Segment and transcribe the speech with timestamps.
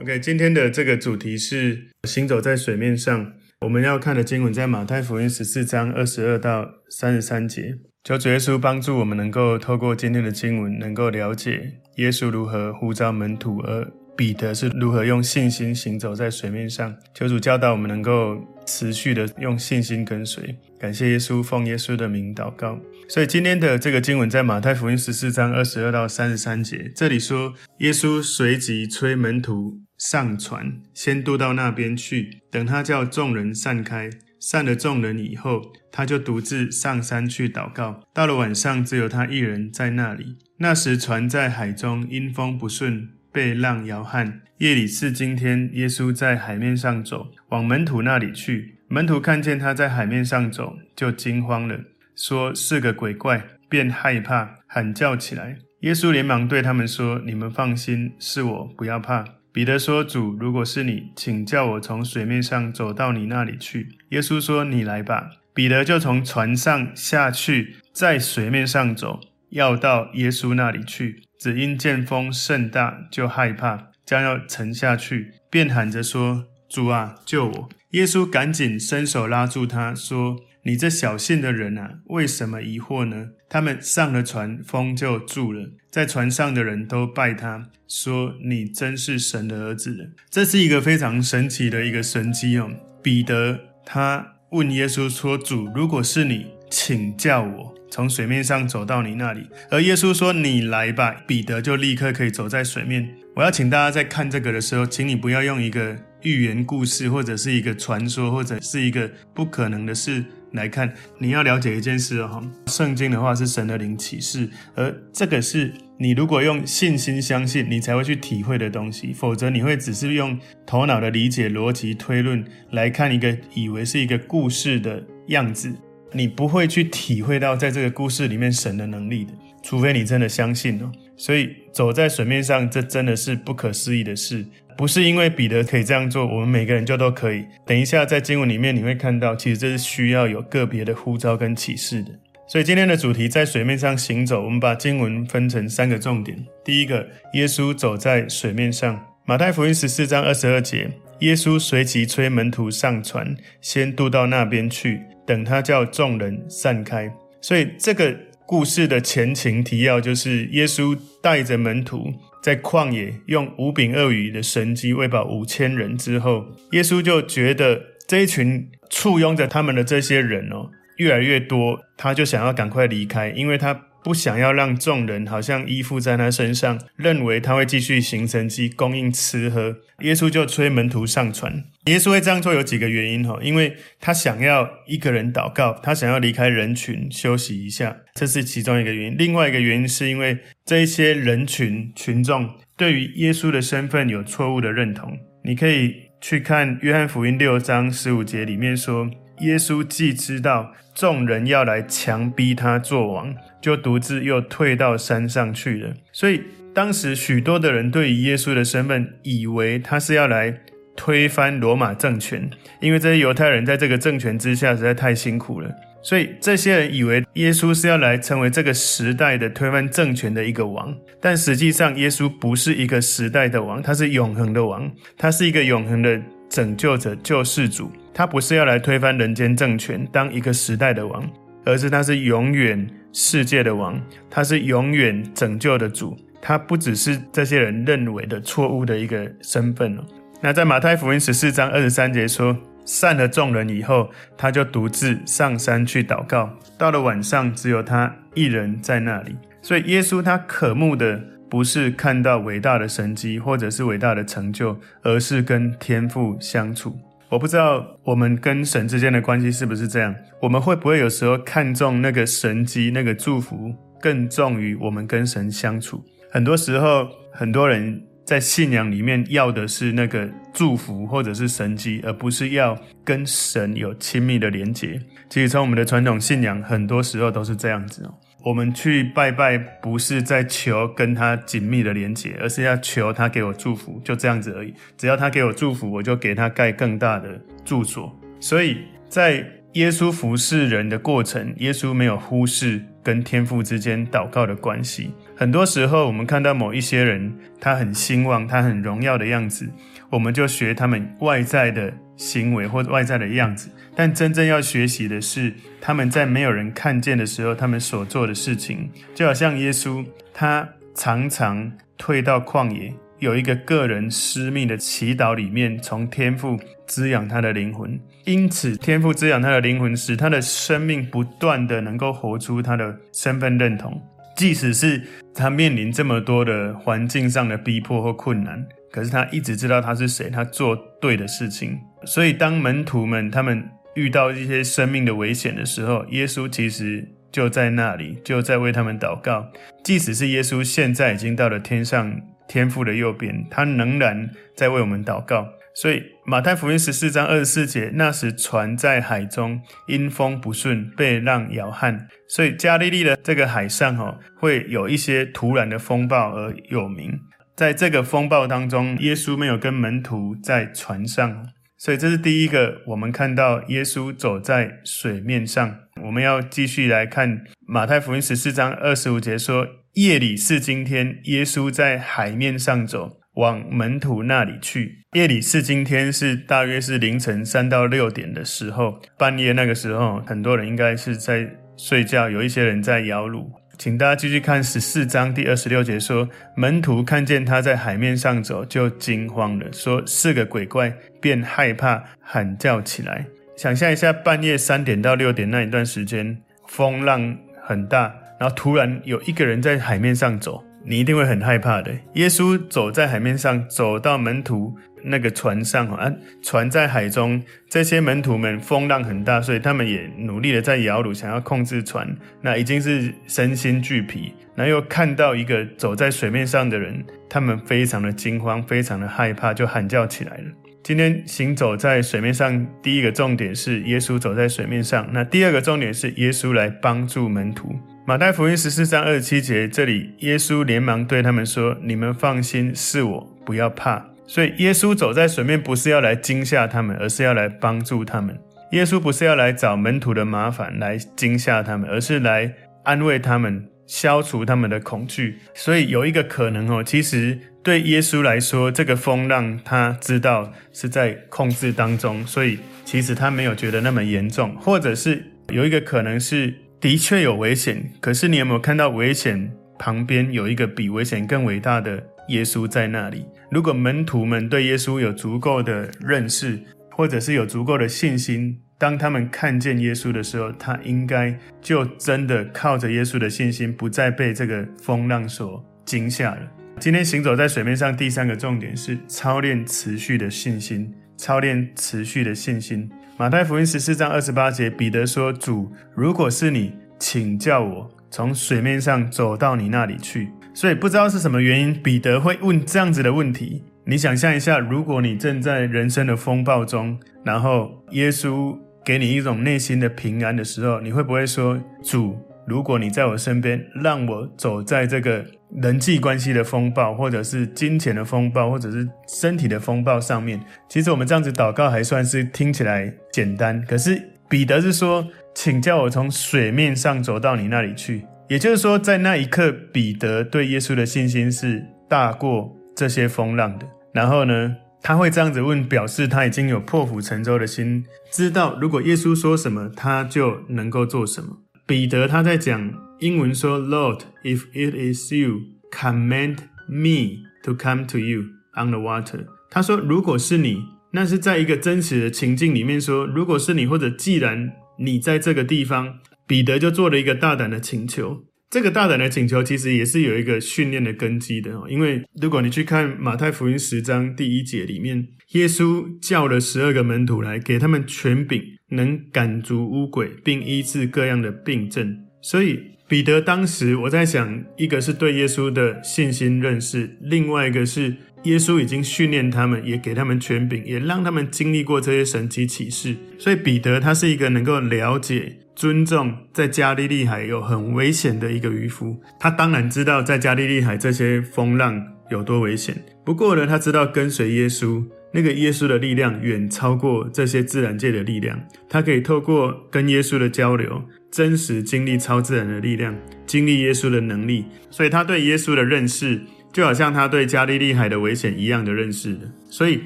[0.00, 3.34] OK，今天的这个主题是行走在水面上。
[3.60, 7.76] 我们要看的经文在马太福音十四章二十二到三十三节。
[8.02, 13.86] 求主耶稣帮助我们，能够透过今天的经文，能够了解耶稣如何呼召门徒，而
[14.16, 16.96] 彼得是如何用信心行走在水面上。
[17.12, 20.56] 求主教导我们，能够持续的用信心跟随。
[20.78, 22.80] 感谢耶稣，奉耶稣的名祷告。
[23.06, 34.08] 所以今天的这个经文在马太福音十四章二十二到三十三节，这里说耶稣随即催门徒上船，先渡到那边去，等他叫众人散开。
[34.38, 35.60] 散了众人以后，
[35.92, 38.02] 他就独自上山去祷告。
[38.14, 40.38] 到了晚上，只有他一人在那里。
[40.56, 44.40] 那时船在海中，因风不顺，被浪摇撼。
[44.56, 48.78] 夜里是今天，耶稣在海面上走，往门徒那里去。
[48.88, 51.78] 门徒看见他在海面上走，就惊慌了，
[52.16, 55.58] 说是个鬼怪，便害怕，喊叫起来。
[55.80, 59.24] 耶稣连忙对他们说：“你们放心，是我，不要怕。”
[59.60, 71.22] 彼得说：“主，如果是你，请叫我从水面上走到你那里去。”耶稣说：“你来吧。”彼得就从船上下去，在水面上走，要到耶稣那里去。
[71.38, 85.70] 只因见风甚大，就害怕，将要沉下去，便喊着说：“主啊，救我！”耶稣赶紧伸手拉住他，说：“你这小信的人啊，为什么疑惑呢？”他们上了船，风就住了。
[85.90, 92.70] 在船上的人都拜他，说：“你真是神的儿子。”这是一个非常神奇的一个神迹哦。
[93.02, 103.08] 彼得他问耶稣说：“主，如果是你，请叫我从水面上走到你那里。”而耶稣说：“你来吧。”彼得就立刻可以走在水面。
[103.34, 110.24] 我要请大家在看这个的时候，请你不要用一个寓言故事，或者是一个传说，或者是一个不可能的事。
[110.52, 125.72] 来看，你要了解一件事哦，圣经的话是神的灵启示，而这个是你如果用信心相信，你才会去体会的东西，否则你会只是用头脑的理解、逻辑推论来看一个以为是一个故事的样子，
[126.12, 129.32] 你不会去体会到在这个故事里面神的能力的，
[129.62, 130.90] 除非你真的相信哦。
[131.16, 134.44] 所以走在水面上，这真的是不可思议的事。
[134.76, 137.44] 不是因为彼得可以这样做，我们每个人就都可以。
[137.66, 142.10] 等一下在经文里面你会看到，其实这是需要有个别的呼召跟启示的。
[142.48, 146.36] 所以今天的主题在水面上行走，我们把经文分成三个重点。
[146.64, 149.00] 第一个，耶稣走在水面上。
[149.24, 157.08] 马太福音十四章二十二节，耶稣随即催门徒上船，先渡到那边去，等他叫众人散开。
[157.40, 158.12] 所以这个
[158.44, 162.12] 故事的前情提要就是耶稣带着门徒。
[162.40, 173.88] 在旷野用五饼二鱼的神迹喂饱五千人之后，耶稣就觉得这一群簇拥着他们的这些人哦，越来越多，他就想要赶快离开，因为他。
[174.02, 179.76] 不想要让众人好像依附在他身上，认为他会继续行神迹供应吃喝。
[180.00, 181.64] 耶稣就催门徒上船。
[181.86, 189.16] 耶稣会这样做有几个原因哈，因为他想要一个人祷告，他想要离开人群休息一下，这是其中一个原因。
[189.18, 195.18] 另外一个原因是因为这一些人群群众对于耶稣的身份有错误的认同。
[195.44, 199.10] 你可以去看约翰福音六章十五节里面说。
[199.40, 205.94] 耶稣既知道众人要来强逼他做王，就独自又退到山上去了。
[206.12, 206.42] 所以
[206.74, 210.54] 当时许多的人对于耶稣的身份，以为他是要来
[210.96, 212.48] 推翻罗马政权，
[212.80, 215.70] 因为这些犹太人在这个政权之下实在太辛苦了。
[216.02, 227.90] 所以这些人以为耶稣是要来成为这个时代的推翻政权的一个王，但实际上耶稣不是一个时代的王，他是永恒的王，他是一个永恒的拯救者、救世主。
[228.14, 231.30] 他不是要来推翻人间政权，当一个时代的王，
[231.66, 236.16] 而是他是永远世界的王，他是永远拯救的主。
[236.42, 240.02] 他不只是这些人认为的错误的一个身份哦。
[240.40, 242.56] 那在马太福音十四章二十三节说，
[242.86, 244.08] 散了众人以后，
[244.38, 246.50] 他就独自上山去祷告。
[246.78, 249.36] 到了晚上，只有他一人在那里。
[249.60, 256.98] 所以耶稣他渴慕的不是看到伟大的神迹或者是伟大的成就，而是跟天父相处。
[257.30, 260.12] 我不知道我们跟神之间的关系是不是这样？
[260.42, 266.04] 我们会不会有时候看重那个神迹、那个祝福，更重于我们跟神相处？
[266.32, 275.00] 很多时候，很多人在信仰里面要的是那个祝福或者是神迹，而不是要跟神有亲密的连结。
[275.28, 278.14] 其实从我们的传统信仰，很多时候都是这样子哦。
[278.42, 284.74] 我们去拜拜，不是在求跟他紧密的连结，而是要求他给我祝福，就这样子而已。
[284.96, 288.18] 只要他给我祝福，我就给他盖更大的住所。
[288.40, 288.78] 所以
[289.08, 295.12] 在耶稣服侍人的过程，耶稣没有忽视跟天父之间祷告的关系。
[295.36, 299.68] 很多时候，我们看到某一些人，他很兴旺，他很荣耀的样子，
[300.10, 303.70] 我们就学他们外在的行为或外在的样子。
[303.96, 317.98] 但真正要学习的是，他们在没有人看见的时候，他们所做的事情，就好像耶稣，他常常退到旷野，有一个个人私密的祈祷里面，从天父滋养他的灵魂。
[318.24, 324.00] 因此，天父滋养他的灵魂，使他的生命不断的能够活出他的身份认同，
[324.36, 325.02] 即使是
[325.34, 331.78] 他面临这么多的环境上的逼迫或困难，可是他一直知道他是谁，他做对的事情。
[332.04, 339.46] 所以，当门徒们他们遇到一些生命的危险的时候，耶稣其实就在那里，就在为他们祷告。
[339.84, 345.46] 即使是耶稣现在已经到了天上天父的右边，他仍然在为我们祷告。
[345.74, 352.08] 所以马太福音十四章二十四节，那时船在海中，因风不顺，被浪摇撼。
[352.28, 357.20] 所以加利利的这个海上，哦，会有一些突然的风暴而有名。
[357.56, 361.46] 在这个风暴当中，耶稣没有跟门徒在船上。
[361.80, 365.78] 所以这是第一个，我们看到耶稣走在水面上。
[366.04, 369.66] 我们要继续来看马太福音十四章二十五节说
[369.96, 375.06] ：“夜里是今天，耶稣在海面上走，往门徒那里去。
[375.12, 383.46] 夜里是今天，是大约是凌晨三到六点的时候，半夜那个时候，很多人应该是在睡觉，有一些人在摇橹。”
[383.80, 393.24] 请大家继续看十四章第二十六节，说门徒看见他在海面上走，就惊慌了，说是个鬼怪，便害怕，喊叫起来。
[393.56, 396.36] 想象一下，半夜三点到六点那一段时间，
[396.68, 401.90] 风浪很大，然后突然有一个人在海面上走，你一定会很害怕的。
[402.16, 404.76] 耶稣走在海面上，走到门徒。
[405.02, 406.12] 那个船上啊，
[406.42, 412.16] 船在海中，这些门徒们风浪很大，所以他们也努力的在摇橹，想要控制船。
[412.40, 420.44] 那已经是身心俱疲，然后又看到一个走在水面上的人，他们非常的惊慌，非常的害怕，就喊叫起来了。
[420.82, 427.74] 今天行走在水面上，第一个重点是耶稣走在水面上，那第二个重点是耶稣来帮助门徒。
[428.06, 438.38] 马太福音十四章二十七节，这里耶稣连忙对他们说：“你们放心，是我，不要怕。”所以，耶稣走在水面，不是要来惊吓他们，而是要来帮助他们。
[438.70, 442.54] 耶稣不是要来找门徒的麻烦，来惊吓他们，而是来
[442.84, 445.40] 安慰他们，消除他们的恐惧。
[445.52, 454.54] 所以，有一个可能哦，其实对耶稣来说，这个风浪他知道是在控制当中，所以其实他没有觉得那么严重。
[454.60, 462.00] 或者是有一个可能是，的确有危险，可是你有没有看到危险旁边有一个比危险更伟大的？
[462.28, 463.26] 耶稣在那里。
[463.50, 466.58] 如果门徒们对耶稣有足够的认识，
[466.92, 476.40] 或者是有足够的信心，当他们看见耶稣的时候，他应该就真的靠着耶稣的信心，不再被这个风浪所惊吓了。
[476.78, 480.94] 今天行走在水面上，第三个重点是操练持续的信心。
[481.16, 482.88] 操练持续的信心。
[483.18, 493.64] 马太福音十四章二十八节，彼得说：“主，如果是你，请叫我从水面上走到你那里去。”所以不知道是什么原因，彼得会问这样子的问题。
[493.86, 498.54] 你想象一下，如果你正在人生的风暴中，然后耶稣
[498.84, 502.14] 给你一种内心的平安的时候，你会不会说：“主，
[502.46, 505.24] 如果你在我身边，让我走在这个
[505.62, 523.66] 人际关系的风暴，或者是金钱的风暴，或者是身体的风暴上面？”其实我们这样子祷告还算是听起来简单，可是彼得是说：“请叫我从水面上走到你那里去。”也就是说，在那一刻，彼得对耶稣的信心是大过这些风浪的。
[523.92, 531.38] 然后呢，他会这样子问，表示他已经有破釜沉舟的心，知道如果耶稣说什么，他就能够做什么。
[531.66, 535.40] 彼得他在讲英文说：“Lord, if it is you,
[535.72, 536.36] command
[536.68, 538.22] me to come to you
[538.54, 545.98] on the water。”他说：“如果是你，那是在一个真实的情境里面说，如果是你，或者既然你在这个地方。”
[546.30, 561.98] 彼得就做了一个大胆的请求，这个大胆的请求其实也是有一个训练的根基的，因为如果你去看马太福音十章第一节里面，耶稣叫了十二个门徒来，给他们权柄，能赶逐污鬼，并医治各样的病症。
[562.22, 572.94] 所以彼得当时我在想，一个是对耶稣的信心认识，另外一个是耶稣已经训练他们，也给他们权柄，也让他们经历过这些神奇启示。
[573.18, 575.38] 所以彼得他是一个能够了解。
[575.60, 582.74] 尊重在加利利海有很危险的一个渔夫，他当然知道在加利利海这些风浪有多危险。
[583.04, 588.40] 不过呢，他知道跟随耶稣那个耶稣的力量远超过这些自然界的力量。
[588.70, 594.46] 他可以透过跟耶稣的交流，真实经历超自然的力量，经历耶稣的能力。
[594.70, 596.22] 所以他对耶稣的认识，
[596.54, 599.14] 就好像他对加利利海的危险一样的认识。
[599.50, 599.82] 所以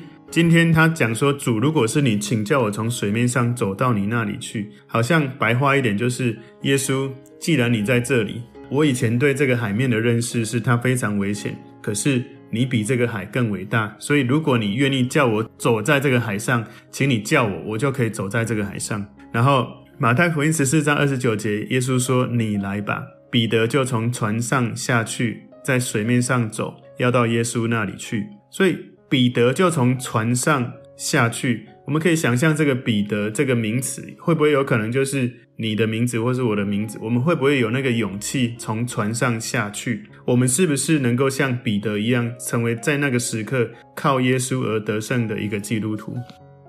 [0.34, 12.20] 今天他讲说：“主，如果是你，请叫我从水面上走到你那里去。”好像白话一点就是：耶稣，既然你在这里，我以前对这个海面的认识是它非常危险，可是。
[12.50, 19.04] 你比这个海更伟大，所以如果你愿意叫我走在这个海上，请你叫我，我就可以走在这个海上。
[19.32, 28.24] 然后马太福音十四章二十九节，耶稣说：“你来吧。”彼得就从船上下去，在水面上走，要到耶稣那里去。
[28.50, 28.76] 所以
[29.14, 31.68] 彼得就从船上下去。
[31.86, 36.98] 我们可以想象这个彼得这个名词，会不会有可能就是你的名字，或是我的名字？
[37.00, 40.02] 我们会不会有那个勇气从船上下去？
[40.24, 46.16] 我们是不是能够像彼得一样，成为在那个时刻靠耶稣而得胜的一个基督徒？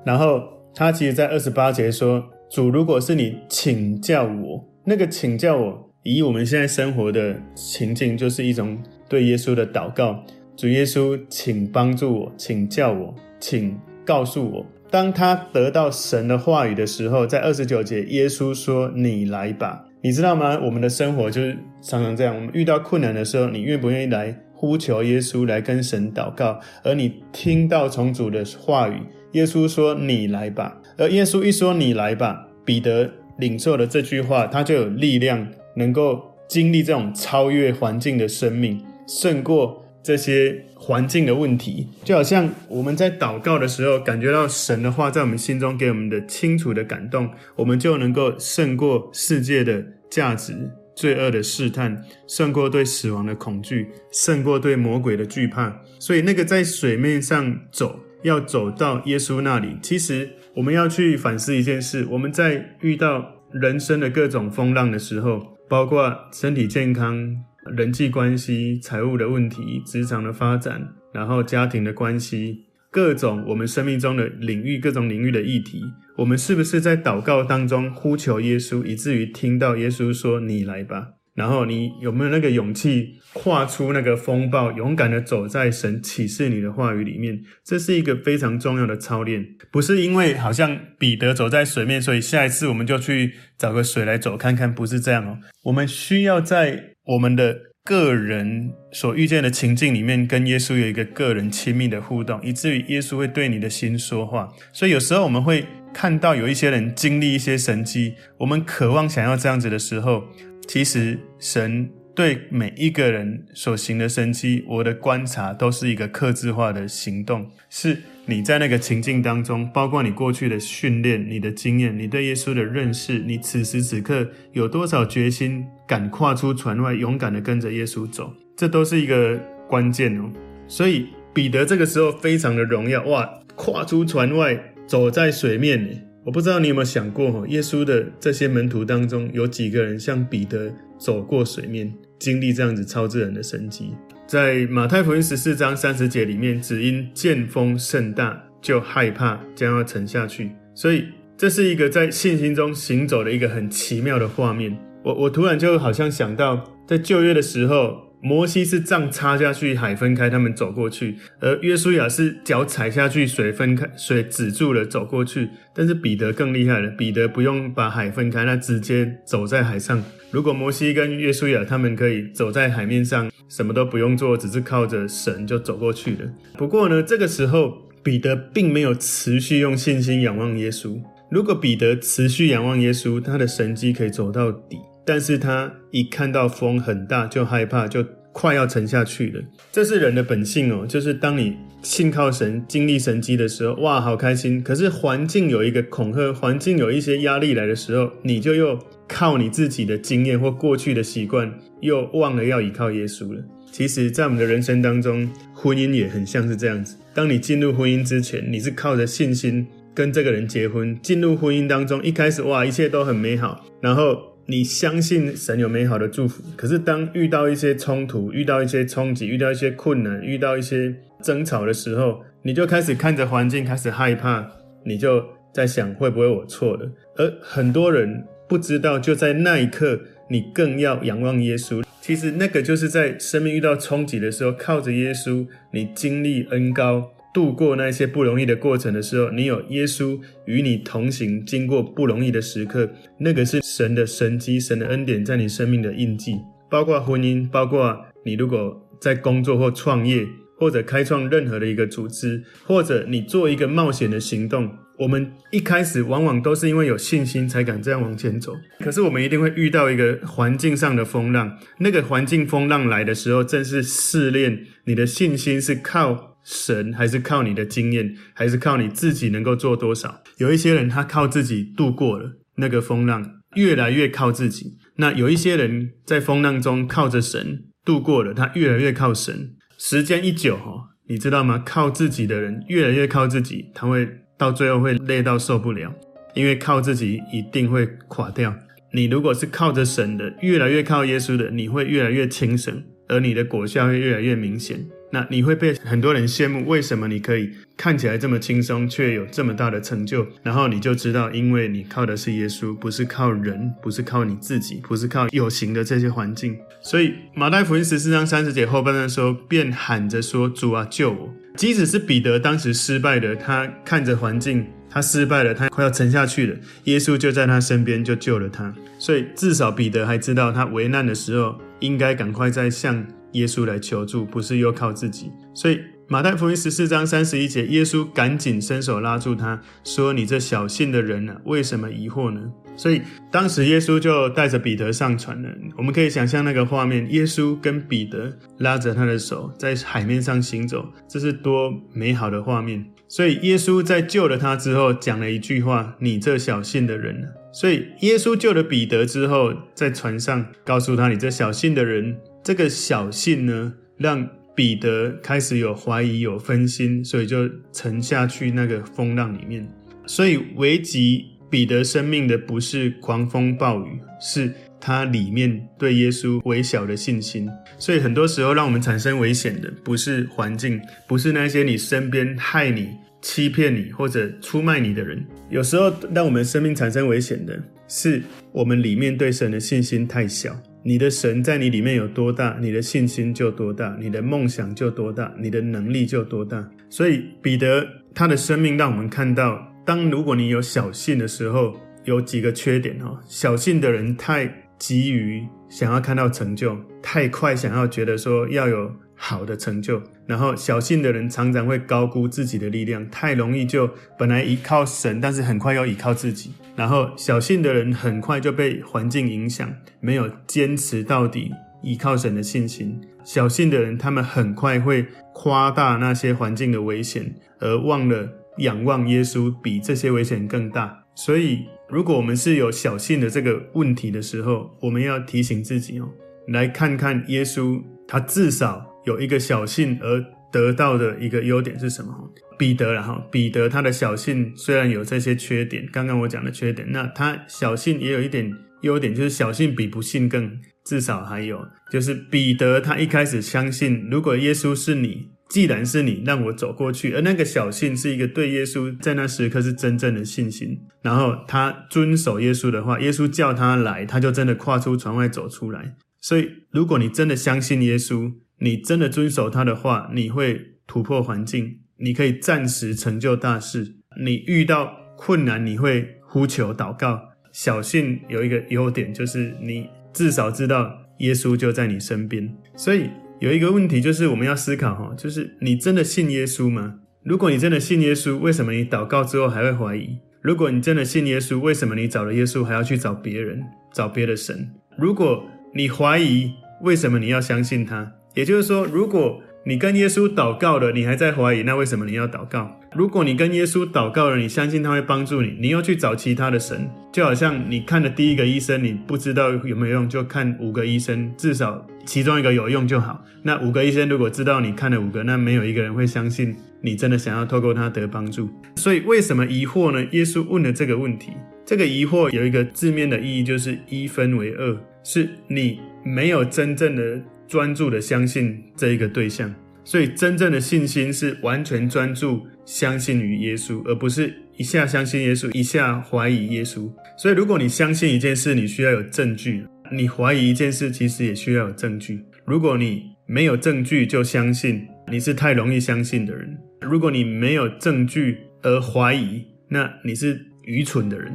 [0.05, 0.43] 然后
[0.75, 8.77] 他其实，在二十八节说：“主，如果是你，请叫我。”那个请叫我，以我们现在生活的情境，就是一种
[9.09, 10.23] 对耶稣的祷告。
[10.55, 14.65] 主耶稣，请帮助我，请叫我，请告诉我。
[14.89, 20.57] 当他得到神的话语的时候，在二十九节，耶稣说：“你来吧。”你知道吗？
[20.63, 22.33] 我们的生活就是常常这样。
[22.33, 26.59] 我们遇到困难的时候，你愿不愿意来呼求耶稣，来跟神祷告？
[26.83, 29.01] 而你听到从主的话语，
[29.33, 35.45] 耶稣说：“你来吧。”而耶稣一说“你来吧”，彼得领受了这句话，他就有力量，
[35.75, 41.89] 能够经历这种超越环境的生命，胜过这些环境的问题。
[42.03, 49.83] 就好像我们在祷告的时候，感觉到神的话在我们心中给我们的清楚的感动，我们就能够胜过世界的。
[50.07, 50.53] 价值、
[50.95, 55.81] 罪恶的试探，胜过对死亡的恐惧，胜过对魔鬼的惧怕。
[55.99, 59.75] 所以，那个在水面上走，要走到耶稣那里。
[59.81, 67.35] 其实，我们要去反思一件事：我们在遇到人生的各种风浪的时候，包括身体健康、
[67.73, 72.65] 人际关系、财务的问题、职场的发展，然后家庭的关系。
[72.91, 75.81] 各种我们生命中的领域，各种领域的议题，
[76.15, 81.09] 我们是不是在祷告当中呼求耶稣，以至于听到耶稣说“你来吧”？
[81.35, 87.41] 然后你有没有那个勇气跨出那个风暴，勇敢的走在神启示你的话语里面？
[87.65, 95.39] 这是一个非常重要的操练，不是因为好像彼得走在水面，所以下一次我们就去找个水来走看看，不是这样哦。
[95.63, 104.51] 我们需要在我们的个人所遇见的情境里面，跟耶稣有一个个人亲密的互动，以至于耶稣会对你的心说话。
[104.73, 110.23] 所以有时候我们会看到有一些人经历一些神迹，我们渴望想要这样子的时候，
[110.67, 118.01] 其实神对每一个人所行的神迹，我的观察都是一个克制化的行动，是。
[118.27, 130.31] 你在那个情境当中，包括你过去的训练、你的经验、你对耶稣的认识，你此时此刻有多少决心，敢跨出船外，勇敢的跟着耶稣走，这都是一个关键哦。
[130.67, 135.89] 所以彼得这个时候非常的荣耀，哇，跨出船外，走在水面呢。
[136.25, 143.93] 我不知道你有没有想过，耶稣的这些门徒当中，有几个人像彼得走过水面，经历这样子超自然的神迹？
[144.27, 150.51] 在马太福音十四章三十节里面，只因见风甚大，就害怕将要沉下去。
[150.73, 151.05] 所以
[151.37, 154.75] 这是一个在信心中行走的一个很奇妙的画面。
[155.03, 165.49] 我我突然就好像想到，在旧约的时候，摩西是杖插下去，海分开，他们走过去；而约书亚是脚踩下去，水分开，水止住了，走过去。
[165.75, 170.03] 但是彼得更厉害了，彼得不用把海分开，他直接走在海上。
[170.35, 176.29] 如果摩西跟约书亚他们可以走在海面上，什么都不用做，只是靠着神就走过去了。
[176.57, 181.01] 不过呢，这个时候彼得并没有持续用信心仰望耶稣。
[181.31, 184.77] 如果彼得持续仰望耶稣，他的神迹可以走到底。
[185.05, 189.41] 但是他一看到风很大就害怕，就快要沉下去了。
[189.71, 194.61] 这是人的本性哦，就是当你信靠神、经历神迹的时候，哇，好开心。
[194.61, 198.77] 可是环境有一个恐吓，环境有一些压力来的时候，你就又。
[199.07, 203.43] 靠你自己的经验或过去的习惯，又忘了要依靠耶稣了。
[203.71, 206.95] 其实，在我们的人生当中，婚姻也很像是这样子。
[207.13, 210.97] 当你进入婚姻之前，你是靠着信心跟这个人结婚。
[211.01, 216.41] 进入婚姻当中，一开始哇，一切都很美好，然后你相信神有美好的祝福。
[216.55, 224.47] 可是，当遇到一些冲突、遇到一些冲击、遇到一些困难、遇到一些争吵的时候，你就开始看着环境，开始害怕，
[224.85, 225.21] 你就
[225.53, 226.89] 在想会不会我错了？
[227.17, 228.23] 而很多人。
[228.47, 231.83] 不知道，就在那一刻，你更要仰望耶稣。
[232.01, 246.35] 其实那个就是在生命遇到冲击的时候，靠着耶稣，你经历恩高，度过那些不容易的过程的时候，你有耶稣与你同行，经过不容易的时刻，那个是神的神机、神的恩典在你生命的印记。
[246.69, 250.27] 包括婚姻，包括你如果在工作或创业，
[250.59, 254.69] 或者开创任何的一个组织，或者你做一个冒险的行动。
[254.97, 261.57] 我们一开始往往都是因为有信心才敢这样往前走，可是我们一定会遇到一个环境上的风浪。
[261.79, 270.21] 那个环境风浪来的时候，正是试炼你的信心是靠神，还是靠你的经验，还是靠你自己能够做多少？
[270.37, 279.55] 有一些人他靠自己度过了那个风浪，越来越靠自己；那有一些人在风浪中靠着神度过了，他越来越靠神。
[279.77, 281.61] 时间一久，哈，你知道吗？
[281.65, 284.07] 靠自己的人越来越靠自己，他会。
[284.37, 285.93] 到最后会累到受不了，
[286.33, 288.53] 因为靠自己一定会垮掉。
[288.91, 294.85] 你如果是靠着神的，越来越靠耶稣的，你会越来越轻省，而你的果效会越来越明显。
[295.15, 300.27] 那你会被很多人羡慕，为什么你可以看起来这么轻松，却有这么大的成就？
[300.43, 306.57] 然后你就知道，因为你靠的是耶稣，不是靠人，不是靠你自己，不是靠有形的这些环境。
[306.81, 318.75] 所以马太福音十四章三十节后半段说，便喊着说：“主啊，救我！”即使是彼得当时失败的，他看着环境，他失败了，他快要沉下去了，耶稣就在他身边，就救了他。
[318.99, 323.05] 所以至少彼得还知道，他危难的时候应该赶快再向
[323.35, 325.31] 耶稣来求助，不是又靠自己。
[325.53, 332.41] 所以马太福音十四章三十一节，耶稣赶紧伸手拉住他，说：“你这小信的人啊，为什么疑惑呢？”
[332.77, 333.01] 所以
[333.31, 335.49] 当时耶稣就带着彼得上船了。
[335.77, 342.85] 我们可以想象那个画面：耶稣跟彼得拉着他的手在海面上行走，这是多美好的画面。
[343.07, 354.23] 所以耶稣在救了他之后，讲了一句话：“你这小信的人啊。”所以耶稣救了彼得之后，在船上告诉他：“你这小信的人。”这个小信呢，让
[354.53, 359.67] 彼得开始有怀疑、有分心，所以就沉下去那个风浪里面。
[360.05, 367.49] 所以危及彼得生命的不是狂风暴雨，是他里面对耶稣微小的信心。
[367.79, 372.91] 所以很多时候，让我们产生危险的不是环境，不是那些你身边害你、
[373.23, 375.25] 欺骗你或者出卖你的人。
[375.49, 380.55] 有时候让我们生命产生危险的是我们里面对神的信心太小。
[380.87, 386.63] 你的神在你里面有多大，你的信心就多大，你的梦想就多大，你的能力就多大。
[386.91, 393.19] 所以彼得他的生命让我们看到，当如果你有小信的时候，有几个缺点哦。
[393.25, 406.51] 小信的人太急于想要看到成就，太快想要觉得说要有好的成就，然后小信的人常常会高估自己的力量，太容易就本来依靠神，但是很快要依靠自己。
[406.75, 411.49] 然后小信的人很快就被环境影响，没有坚持到底
[411.81, 412.99] 依靠神的信心。
[413.23, 421.05] 小信的人他们很快会夸大那些环境的危险，而忘了仰望耶稣比这些危险更大。
[421.15, 426.09] 所以，如果我们是有小信的这个问题的时候，我们要提醒自己哦，
[426.49, 428.91] 来看看耶稣，他至少。
[429.05, 432.13] 有一个小信而得到的一个优点是什么？
[432.57, 438.49] 彼得了哈，彼得他的小信虽然有这些缺点，刚刚我讲的缺点，那他小信也有一点
[438.81, 455.95] 优点，就是小信比不信更，至少还有，就是彼得他一开始相信，如果耶稣是你，既然是你，让我走过去，而那个小信是一个对耶稣在那时刻是真正的信心，然后他遵守耶稣的话，耶稣叫他来，他就真的跨出船外走出来。
[456.21, 463.95] 所以，如果你真的相信耶稣，你真的遵守他的话，你会突破环境，你可以暂时成就大事。
[464.23, 467.21] 你遇到困难，你会呼求祷告。
[467.51, 472.53] 小信有一个优点，就是你至少知道耶稣就在你身边。
[472.75, 476.99] 所以有一个问题，就是我们要思考哈，就是你真的信耶稣吗？
[477.23, 480.19] 如果你真的信耶稣，为什么你祷告之后还会怀疑？
[480.41, 483.63] 如果你真的信耶稣，为什么你找了耶稣还要去找别人，
[483.93, 484.69] 找别的神？
[484.97, 488.14] 如果你怀疑，为什么你要相信他？
[488.35, 492.79] 也就是说，如果你跟耶稣祷告了，你还在怀疑，那为什么你要祷告？
[492.93, 503.23] 如果你跟耶稣祷告了，你相信他会帮助你，你又去找其他的神，就好像你看了第一个医生，你不知道有没有用，就看五个医生，至少其中一个有用就好。
[503.41, 508.47] 那五个医生如果知道你看了五个，那没有一个人会相信你真的想要透过他得帮助。
[508.75, 510.05] 所以为什么疑惑呢？
[510.11, 511.31] 耶稣问了这个问题，
[511.65, 517.19] 这个疑惑有一个字面的意义，就是一分为二，是你没有真正的。
[517.47, 519.53] 专注的相信这一个对象，
[519.83, 526.91] 所以真正的信心是完全专注相信于耶稣，而不是一下相信耶稣，一下怀疑耶稣。
[527.17, 532.23] 所以，如果你相信一件事，你需要有证据；你怀疑一件事，其实也需要有证据。
[532.45, 536.57] 如果你没有证据就相信，你是太容易相信的人。
[536.81, 541.31] 如果你没有证据而怀疑，那你是愚蠢的人。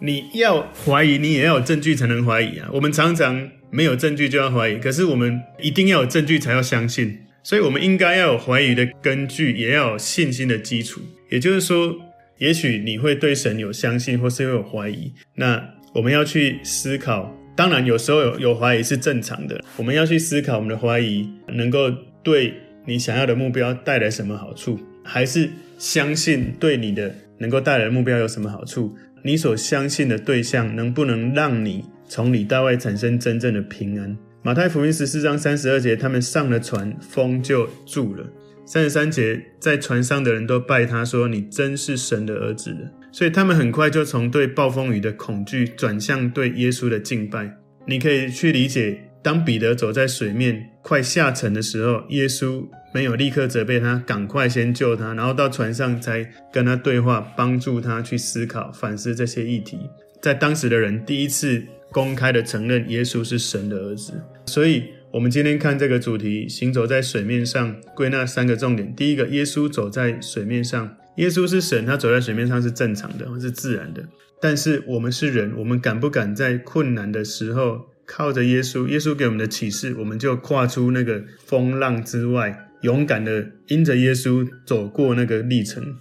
[0.00, 2.68] 你要怀疑，你也要有证据才能怀疑啊。
[2.72, 7.18] 我们常常没有证据就要怀疑，可是我们一定要有证据才要相信。
[7.42, 11.00] 所以，我们应该要有怀疑的根据，也要有信心的基础。
[11.28, 11.92] 也就是说，
[12.38, 15.12] 也许你会对神有相信，或是会有怀疑。
[15.34, 15.60] 那
[15.92, 17.36] 我们要去思考。
[17.56, 19.60] 当然，有时候有有怀疑是正常的。
[19.76, 21.90] 我们要去思考，我们的怀疑能够
[22.22, 22.54] 对
[22.86, 28.96] 你想要的目标带来什么好处，还是相信对你的能够带来的目标有什么好处？
[29.22, 34.16] 你所相信的对象能不能让你从里到外产生真正的平安？
[34.42, 38.24] 马太福音十四章三十二节，他们上了船，风就住了。
[38.66, 47.56] 三十三节，在船上的人都拜他说：“你真是神的儿子了。”所以他们很快就从对暴风雨的恐惧转向对耶稣的敬拜。
[47.86, 59.78] 你可以去理解，当彼得走在水面快下沉的时候，耶稣没有立刻责备他，赶快先救他，然后到船上才跟他对话，帮助他去思考、反思这些议题。
[60.22, 61.62] 在当时的人第一次
[61.94, 64.12] 公开的承认耶稣是神的儿子。
[64.46, 68.92] 所以，我们今天看这个主题，行走在水面上，归纳三个重点。
[68.96, 70.96] 第一个，耶稣走在水面上。
[71.18, 74.04] 耶稣是神，他走在水面上是正常的，是自然的。
[74.40, 78.88] 但是我们是人，我们敢不敢在困难的时候靠着耶稣？
[78.88, 85.94] 耶稣给我们的启示，我们就跨出那个风浪之外，勇敢的因着耶稣走过那个历程。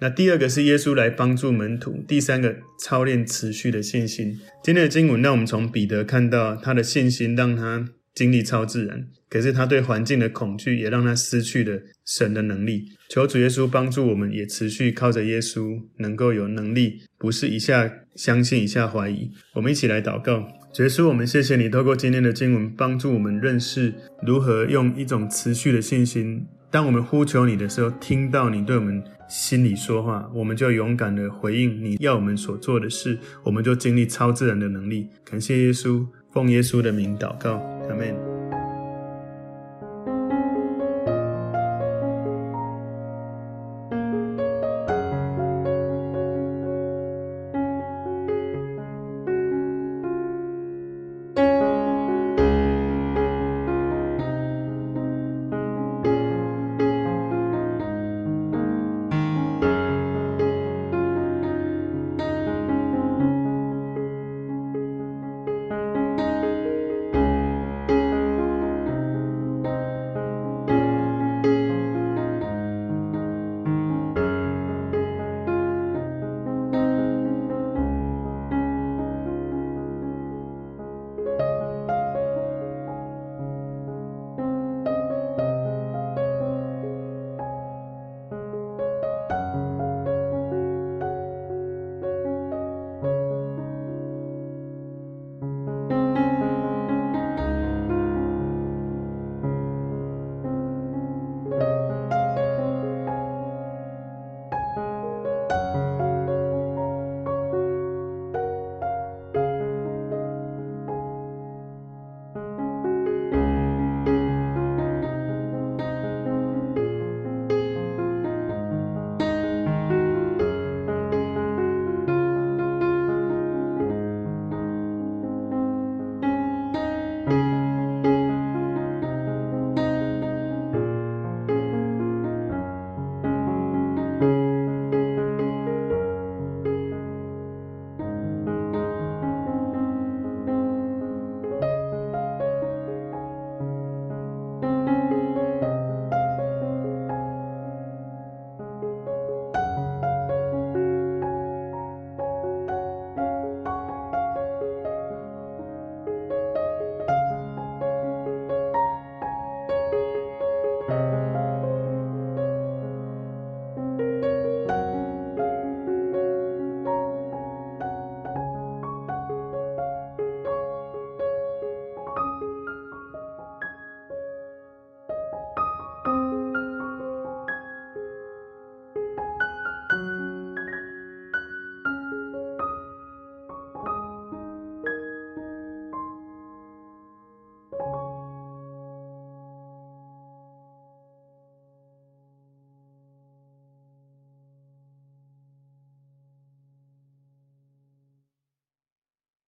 [0.00, 4.38] 那第二个是耶稣来帮助门徒，第三个操练持续的信心。
[4.62, 9.06] 今天的经文让我们从彼得看到他的信心，让他经历超自然。
[9.28, 12.84] 可是他对环境的恐惧，也让他失去了神的能力。
[13.08, 19.30] 求主耶稣帮助我们，也持续靠着耶稣，能够有能力，不是一下相信一下怀疑。
[19.54, 23.92] 我们一起来祷告，主耶稣，我们谢谢你，透过今天的经文，帮助我们认识
[24.24, 26.46] 如何用一种持续的信心。
[26.74, 35.08] 当我们呼求你的时候，听到你对我们心里说话，我们就勇敢的回应你要我们所做的事，我们就经历超自然的能力。
[35.24, 38.33] 感谢耶稣，奉耶稣的名祷告，阿门。